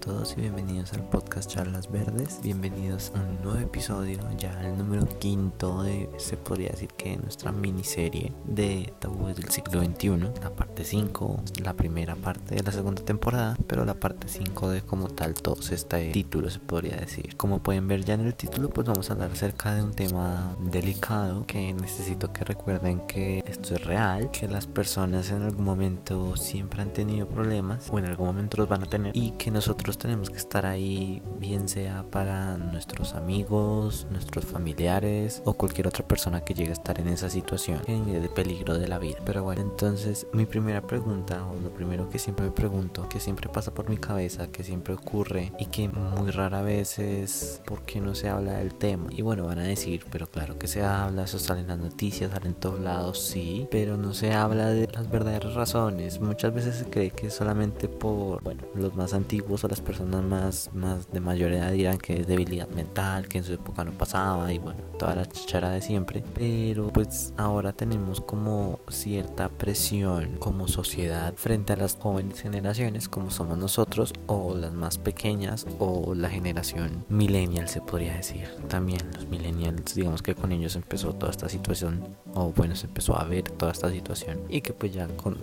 [0.00, 2.40] todos y bienvenidos al podcast Charlas Verdes.
[2.42, 7.52] Bienvenidos a un nuevo episodio, ya el número quinto de, se podría decir que nuestra
[7.52, 10.40] miniserie de tabúes del siglo XXI.
[10.42, 14.82] La parte 5, la primera parte de la segunda temporada, pero la parte 5 de
[14.82, 17.36] como tal todos este título se podría decir.
[17.36, 20.56] Como pueden ver ya en el título, pues vamos a hablar acerca de un tema
[20.60, 26.36] delicado que necesito que recuerden que esto es real, que las personas en algún momento
[26.36, 29.98] siempre han tenido problemas o en algún momento los van a tener y que nosotros
[29.98, 36.40] tenemos que estar ahí, bien sea para nuestros amigos, nuestros familiares o cualquier otra persona
[36.40, 39.18] que llegue a estar en esa situación de peligro de la vida.
[39.26, 43.50] Pero bueno, entonces mi primera pregunta o lo primero que siempre me pregunto, que siempre
[43.50, 48.00] pasa por mi cabeza, que siempre ocurre y que muy rara vez es por qué
[48.00, 49.08] no se habla del tema.
[49.10, 52.32] Y bueno, van a decir, pero claro que se habla, eso sale en las noticias,
[52.32, 56.18] sale en todos lados, sí, pero no se habla de las verdaderas razones.
[56.18, 60.70] Muchas veces se cree que solamente por, bueno, los más antiguos o las personas más,
[60.72, 64.52] más de mayor edad dirán que es debilidad mental, que en su época no pasaba
[64.52, 66.22] y bueno, toda la chichara de siempre.
[66.34, 73.30] Pero pues ahora tenemos como cierta presión como sociedad frente a las jóvenes generaciones como
[73.30, 78.48] somos nosotros o las más pequeñas o la generación millennial se podría decir.
[78.68, 83.18] También los millennials, digamos que con ellos empezó toda esta situación o bueno, se empezó
[83.18, 85.38] a ver toda esta situación y que pues ya con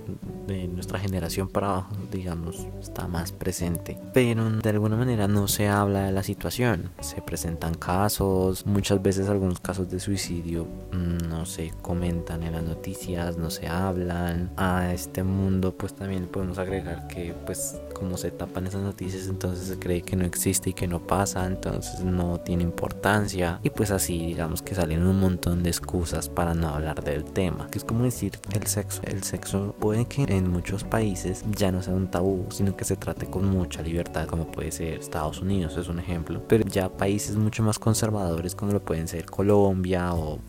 [0.48, 3.97] de nuestra generación para abajo, digamos, está más presente.
[4.14, 6.90] Pero de alguna manera no se habla de la situación.
[7.02, 12.64] Se presentan casos, muchas veces algunos casos de suicidio mm, no se comentan en las
[12.64, 14.52] noticias, no se hablan.
[14.58, 19.68] A este mundo pues también podemos agregar que pues como se tapan esas noticias entonces
[19.68, 23.60] se cree que no existe y que no pasa, entonces no tiene importancia.
[23.64, 27.68] Y pues así digamos que salen un montón de excusas para no hablar del tema.
[27.72, 29.02] Que es como decir el sexo.
[29.04, 32.96] El sexo puede que en muchos países ya no sea un tabú, sino que se
[32.96, 36.42] trate con mucha libertad, como puede ser Estados Unidos, es un ejemplo.
[36.48, 40.40] Pero ya países mucho más conservadores, como lo pueden ser Colombia o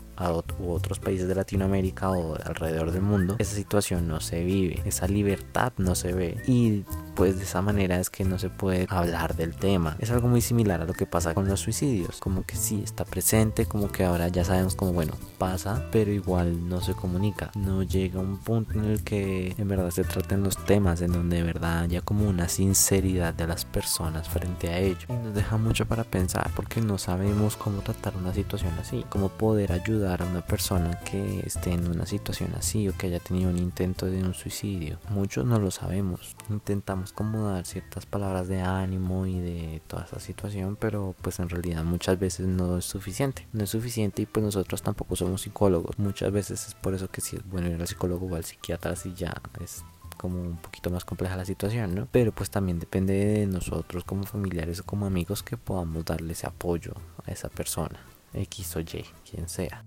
[0.67, 5.71] otros países de Latinoamérica o alrededor del mundo, esa situación no se vive, esa libertad
[5.77, 6.83] no se ve y
[7.19, 9.97] pues de esa manera es que no se puede hablar del tema.
[9.99, 13.03] Es algo muy similar a lo que pasa con los suicidios, como que sí está
[13.03, 17.51] presente, como que ahora ya sabemos como bueno, pasa, pero igual no se comunica.
[17.55, 21.35] No llega un punto en el que en verdad se traten los temas, en donde
[21.35, 25.05] de verdad haya como una sinceridad de las personas frente a ello.
[25.09, 29.27] Y nos deja mucho para pensar porque no sabemos cómo tratar una situación así, cómo
[29.27, 33.49] poder ayudar a una persona que esté en una situación así o que haya tenido
[33.49, 34.99] un intento de un suicidio.
[35.09, 36.37] Muchos no lo sabemos.
[36.49, 41.49] Intentamos como dar ciertas palabras de ánimo y de toda esa situación, pero pues en
[41.49, 43.47] realidad muchas veces no es suficiente.
[43.53, 45.99] No es suficiente y pues nosotros tampoco somos psicólogos.
[45.99, 48.95] Muchas veces es por eso que si es bueno ir al psicólogo o al psiquiatra
[48.95, 49.83] si ya es
[50.17, 52.07] como un poquito más compleja la situación, ¿no?
[52.11, 56.45] Pero pues también depende de nosotros como familiares o como amigos que podamos darle ese
[56.45, 56.93] apoyo
[57.25, 57.99] a esa persona,
[58.33, 59.85] X o Y, quien sea.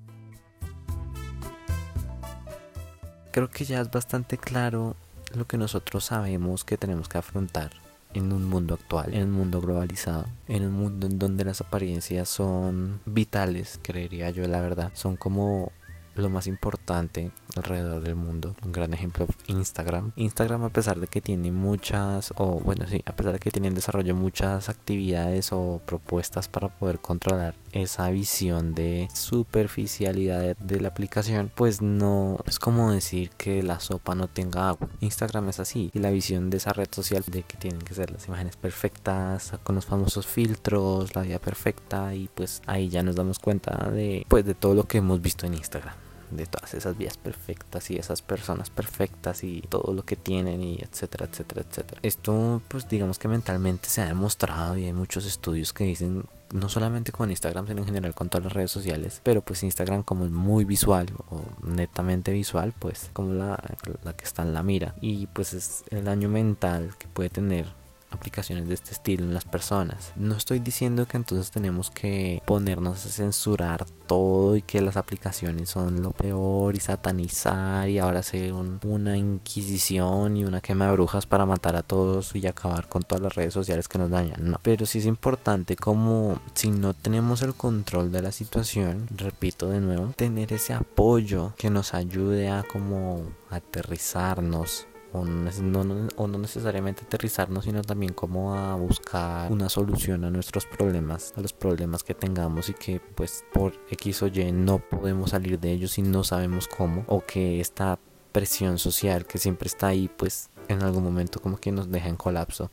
[3.31, 4.97] Creo que ya es bastante claro
[5.35, 7.71] lo que nosotros sabemos que tenemos que afrontar
[8.15, 12.29] en un mundo actual, en un mundo globalizado, en un mundo en donde las apariencias
[12.29, 15.73] son vitales, creería yo la verdad, son como
[16.15, 18.55] lo más importante alrededor del mundo.
[18.65, 20.13] Un gran ejemplo, Instagram.
[20.17, 23.69] Instagram a pesar de que tiene muchas, o bueno, sí, a pesar de que tiene
[23.69, 30.89] en desarrollo muchas actividades o propuestas para poder controlar esa visión de superficialidad de, la
[30.89, 34.89] aplicación, pues no es como decir que la sopa no tenga agua.
[35.01, 35.91] Instagram es así.
[35.95, 39.53] Y la visión de esa red social de que tienen que ser las imágenes perfectas,
[39.63, 44.27] con los famosos filtros, la vida perfecta, y pues ahí ya nos damos cuenta de,
[44.29, 45.95] pues, de todo lo que hemos visto en Instagram
[46.37, 50.79] de todas esas vías perfectas y esas personas perfectas y todo lo que tienen y
[50.81, 52.01] etcétera, etcétera, etcétera.
[52.03, 56.69] Esto pues digamos que mentalmente se ha demostrado y hay muchos estudios que dicen no
[56.69, 60.27] solamente con Instagram, sino en general con todas las redes sociales, pero pues Instagram como
[60.27, 63.59] es muy visual o netamente visual, pues como la,
[64.05, 67.82] la que está en la mira y pues es el daño mental que puede tener
[68.15, 70.13] aplicaciones de este estilo en las personas.
[70.17, 75.71] No estoy diciendo que entonces tenemos que ponernos a censurar todo y que las aplicaciones
[75.71, 81.27] son lo peor y satanizar y ahora hacer una inquisición y una quema de brujas
[81.27, 84.51] para matar a todos y acabar con todas las redes sociales que nos dañan.
[84.51, 89.69] No, pero sí es importante como si no tenemos el control de la situación, repito
[89.69, 97.65] de nuevo, tener ese apoyo que nos ayude a como aterrizarnos o no, necesariamente aterrizarnos,
[97.65, 102.69] sino también como a buscar una solución a nuestros problemas, a los problemas que tengamos
[102.69, 106.69] y que pues por X o Y no podemos salir de ellos y no sabemos
[106.69, 107.99] cómo, o que esta
[108.33, 112.17] presión social que siempre está ahí pues en algún momento como que nos deja en
[112.17, 112.71] colapso.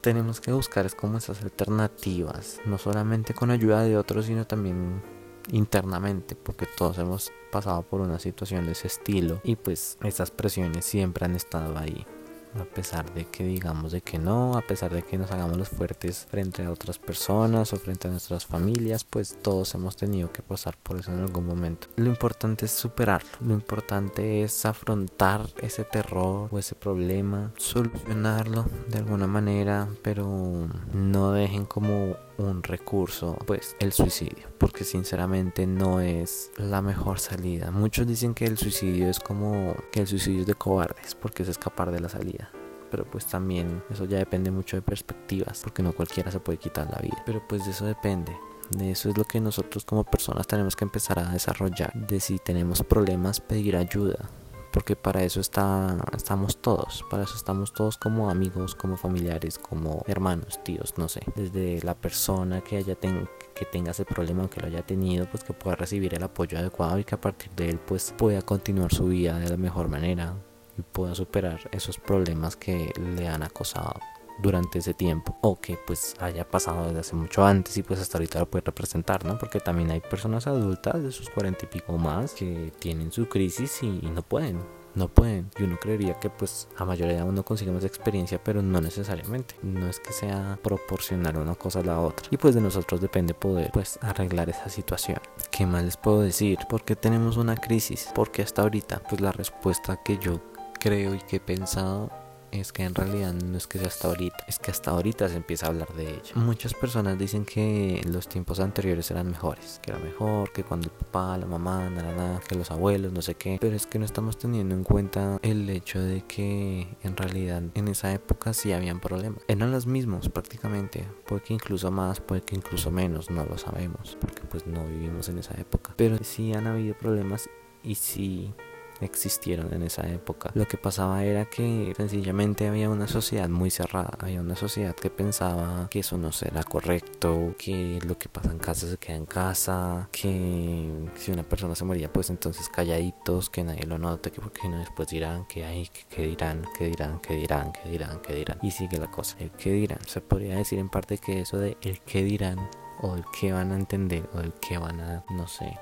[0.00, 5.02] tenemos que buscar es como esas alternativas, no solamente con ayuda de otros, sino también
[5.50, 10.84] internamente, porque todos hemos pasado por una situación de ese estilo y pues esas presiones
[10.84, 12.06] siempre han estado ahí
[12.54, 15.68] a pesar de que digamos de que no, a pesar de que nos hagamos los
[15.68, 20.42] fuertes frente a otras personas o frente a nuestras familias, pues todos hemos tenido que
[20.42, 21.88] pasar por eso en algún momento.
[21.96, 28.98] Lo importante es superarlo, lo importante es afrontar ese terror o ese problema, solucionarlo de
[28.98, 36.50] alguna manera, pero no dejen como un recurso, pues el suicidio, porque sinceramente no es
[36.56, 37.70] la mejor salida.
[37.70, 41.48] Muchos dicen que el suicidio es como que el suicidio es de cobardes, porque es
[41.48, 42.50] escapar de la salida.
[42.90, 46.88] Pero pues también eso ya depende mucho de perspectivas, porque no cualquiera se puede quitar
[46.90, 47.22] la vida.
[47.26, 48.34] Pero pues de eso depende.
[48.70, 51.92] De eso es lo que nosotros como personas tenemos que empezar a desarrollar.
[51.94, 54.30] De si tenemos problemas, pedir ayuda
[54.72, 60.04] porque para eso está, estamos todos, para eso estamos todos como amigos, como familiares, como
[60.06, 64.60] hermanos, tíos, no sé, desde la persona que haya que tenga ese problema o que
[64.60, 67.70] lo haya tenido, pues que pueda recibir el apoyo adecuado y que a partir de
[67.70, 70.34] él pues pueda continuar su vida de la mejor manera
[70.76, 74.00] y pueda superar esos problemas que le han acosado
[74.38, 78.18] durante ese tiempo o que pues haya pasado desde hace mucho antes y pues hasta
[78.18, 79.38] ahorita lo puede representar, ¿no?
[79.38, 83.82] Porque también hay personas adultas de sus cuarenta y pico más que tienen su crisis
[83.82, 84.60] y, no pueden,
[84.94, 85.50] no pueden.
[85.58, 89.54] Y uno creería que pues a mayoría de uno consigue más experiencia, pero no necesariamente.
[89.62, 92.26] No es que sea proporcionar una cosa a la otra.
[92.30, 95.18] Y pues de nosotros depende poder pues arreglar esa situación.
[95.50, 96.58] ¿Qué más les puedo decir?
[96.68, 98.10] ¿Por qué tenemos una crisis?
[98.14, 100.40] Porque hasta ahorita pues la respuesta que yo
[100.78, 102.10] creo y que he pensado
[102.52, 105.36] es que en realidad no es que sea hasta ahorita, es que hasta ahorita se
[105.36, 106.32] empieza a hablar de ella.
[106.34, 110.92] Muchas personas dicen que los tiempos anteriores eran mejores, que era mejor, que cuando el
[110.92, 114.38] papá, la mamá, nada, que los abuelos, no sé qué, pero es que no estamos
[114.38, 119.42] teniendo en cuenta el hecho de que en realidad en esa época sí habían problemas.
[119.48, 124.16] Eran los mismos prácticamente, puede que incluso más, puede que incluso menos, no lo sabemos,
[124.20, 127.48] porque pues no vivimos en esa época, pero sí han habido problemas
[127.82, 128.54] y sí
[129.00, 130.50] existieron en esa época.
[130.54, 135.10] Lo que pasaba era que sencillamente había una sociedad muy cerrada, había una sociedad que
[135.10, 139.26] pensaba que eso no será correcto, que lo que pasa en casa se queda en
[139.26, 144.40] casa, que si una persona se moría pues entonces calladitos, que nadie lo note, que
[144.40, 148.34] porque no después dirán que hay, que, dirán, que dirán, que dirán, que dirán, que
[148.34, 148.58] dirán.
[148.62, 150.00] Y sigue la cosa, el que dirán.
[150.06, 152.68] Se podría decir en parte que eso de el que dirán
[153.00, 155.78] o el que van a entender o el que van a, no sé,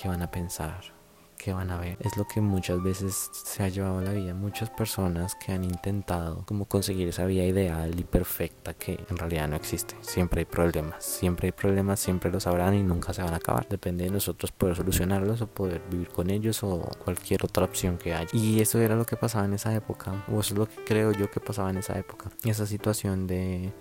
[0.00, 0.99] que van a pensar
[1.42, 1.96] que van a ver.
[2.00, 4.34] Es lo que muchas veces se ha llevado a la vida.
[4.34, 9.48] Muchas personas que han intentado como conseguir esa vida ideal y perfecta que en realidad
[9.48, 9.96] no existe.
[10.02, 13.66] Siempre hay problemas, siempre hay problemas, siempre los habrán y nunca se van a acabar.
[13.68, 18.14] Depende de nosotros poder solucionarlos o poder vivir con ellos o cualquier otra opción que
[18.14, 18.28] haya.
[18.32, 21.12] Y eso era lo que pasaba en esa época, o eso es lo que creo
[21.12, 22.30] yo que pasaba en esa época.
[22.44, 23.72] Esa situación de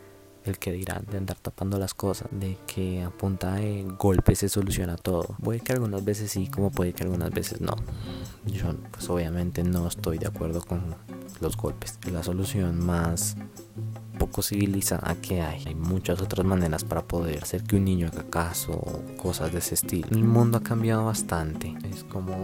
[0.50, 4.50] el que dirán, de andar tapando las cosas, de que a punta de golpes se
[4.50, 5.36] soluciona todo.
[5.44, 7.76] Puede que algunas veces sí, como puede que algunas veces no.
[8.46, 10.96] Yo pues obviamente no estoy de acuerdo con
[11.42, 12.00] los golpes.
[12.12, 13.36] La solución más
[14.18, 15.64] poco civilizada que hay.
[15.66, 19.60] Hay muchas otras maneras para poder hacer que un niño haga caso o cosas de
[19.60, 20.10] ese estilo.
[20.12, 21.76] El mundo ha cambiado bastante.
[21.90, 22.36] Es como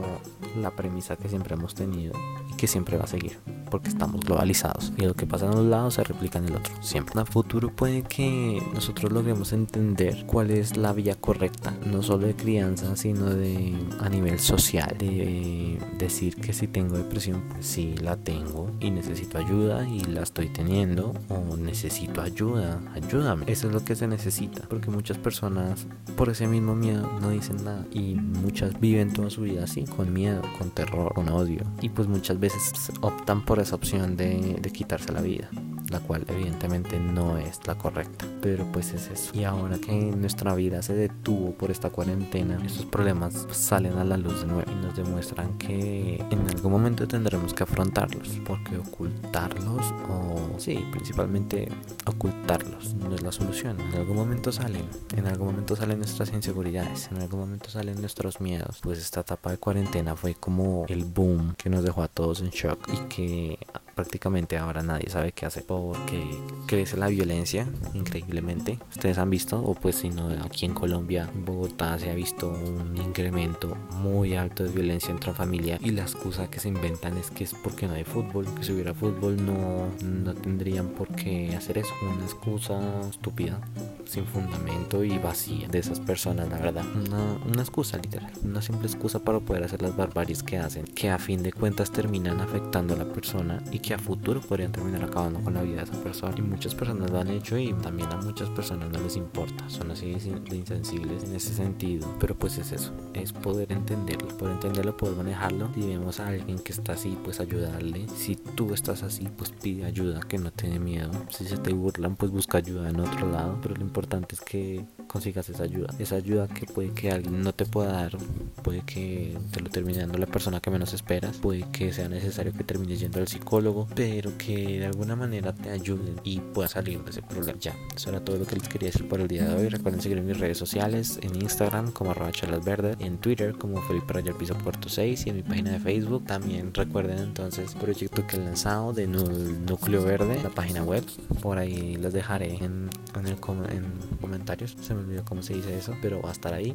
[0.59, 2.13] la premisa que siempre hemos tenido
[2.51, 5.69] y que siempre va a seguir porque estamos globalizados y lo que pasa en un
[5.69, 7.19] lado se replica en el otro siempre.
[7.19, 12.37] El futuro puede que nosotros logremos entender cuál es la vía correcta, no solo de
[12.37, 18.15] crianza, sino de a nivel social, de decir que si tengo depresión, pues sí la
[18.15, 23.43] tengo y necesito ayuda y la estoy teniendo o necesito ayuda, ayúdame.
[23.47, 27.61] Eso es lo que se necesita, porque muchas personas por ese mismo miedo no dicen
[27.65, 31.89] nada y muchas viven toda su vida así, con miedo, con terror, con odio y
[31.89, 35.49] pues muchas veces optan por esa opción de, de quitarse la vida
[35.89, 38.25] la cual evidentemente no es la correcta.
[38.41, 39.31] Pero pues es eso.
[39.33, 44.17] Y ahora que nuestra vida se detuvo por esta cuarentena, estos problemas salen a la
[44.17, 48.39] luz de nuevo y nos demuestran que en algún momento tendremos que afrontarlos.
[48.45, 51.69] Porque ocultarlos o sí, principalmente
[52.05, 53.79] ocultarlos no es la solución.
[53.79, 58.41] En algún momento salen, en algún momento salen nuestras inseguridades, en algún momento salen nuestros
[58.41, 58.79] miedos.
[58.81, 62.49] Pues esta etapa de cuarentena fue como el boom que nos dejó a todos en
[62.49, 63.59] shock y que
[63.95, 66.21] prácticamente ahora nadie sabe qué hacer porque
[66.67, 68.77] crece la violencia increíblemente.
[68.91, 72.49] Ustedes han visto, o pues si no, aquí en Colombia, en Bogotá se ha visto
[72.49, 77.31] un incremento muy alto de violencia entre familia y la excusa que se inventan es
[77.31, 81.55] que es porque no hay fútbol, que si hubiera fútbol no, no tendrían por qué
[81.55, 81.93] hacer eso.
[82.01, 83.59] Una excusa estúpida,
[84.05, 86.83] sin fundamento y vacía de esas personas, la verdad.
[86.95, 91.09] Una, una excusa literal, una simple excusa para poder hacer las barbaries que hacen, que
[91.09, 95.03] a fin de cuentas terminan afectando a la persona y que a futuro podrían terminar
[95.03, 96.33] acabando con la vida de esa persona.
[96.35, 99.69] Y muchas personas lo han hecho y también a muchas personas no les importa.
[99.69, 102.07] Son así de insensibles en ese sentido.
[102.19, 105.69] Pero pues es eso, es poder entenderlo, poder entenderlo, poder manejarlo.
[105.75, 108.07] Si vemos a alguien que está así, pues ayudarle.
[108.17, 111.11] Si tú estás así, pues pide ayuda, que no tiene miedo.
[111.29, 113.59] Si se te burlan, pues busca ayuda en otro lado.
[113.61, 115.93] Pero lo importante es que consigas esa ayuda.
[115.99, 118.17] Esa ayuda que puede que alguien no te pueda dar,
[118.63, 122.51] puede que te lo termine dando la persona que menos esperas, puede que sea necesario
[122.51, 127.03] que termines yendo al psicólogo, pero que de alguna manera te ayuden y puedas salir
[127.03, 127.59] de ese problema.
[127.59, 129.69] Ya, eso era todo lo que les quería decir por el día de hoy.
[129.69, 132.31] Recuerden seguir en mis redes sociales, en Instagram como arroba
[132.63, 136.25] verdes, en Twitter como Felipe Rayar Piso Puerto 6 y en mi página de Facebook.
[136.25, 141.03] También recuerden entonces el proyecto que he lanzado de Núcleo Verde, la página web.
[141.41, 143.37] Por ahí les dejaré en, en, el,
[143.71, 144.77] en comentarios.
[144.81, 146.73] Se me olvidó cómo se dice eso, pero va a estar ahí.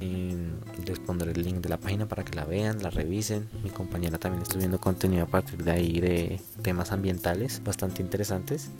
[0.84, 3.48] les pondré el link de la página para que la vean, la revisen.
[3.62, 8.70] Mi compañera también está viendo contenido a partir de ahí de temas ambientales bastante interesantes.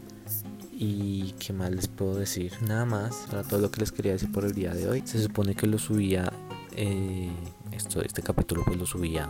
[0.72, 2.52] Y qué más les puedo decir.
[2.66, 5.02] Nada más, era todo lo que les quería decir por el día de hoy.
[5.04, 6.32] Se supone que lo subía
[6.76, 7.30] eh,
[7.72, 9.28] esto, este capítulo pues lo subía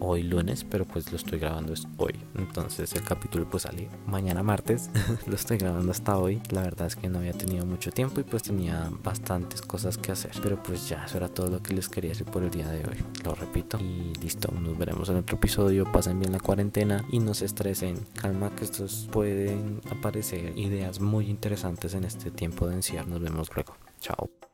[0.00, 2.14] hoy lunes, pero pues lo estoy grabando es hoy.
[2.36, 4.90] Entonces el capítulo pues sale mañana martes.
[5.26, 6.42] lo estoy grabando hasta hoy.
[6.50, 10.12] La verdad es que no había tenido mucho tiempo y pues tenía bastantes cosas que
[10.12, 10.32] hacer.
[10.42, 12.84] Pero pues ya, eso era todo lo que les quería decir por el día de
[12.84, 13.04] hoy.
[13.24, 13.78] Lo repito.
[13.78, 15.90] Y listo, nos veremos en otro episodio.
[15.90, 17.98] Pasen bien la cuarentena y no se estresen.
[18.14, 23.08] Calma que estos pueden aparecer ideas muy interesantes en este tiempo de encierro.
[23.08, 23.74] Nos vemos luego.
[24.00, 24.49] Chao.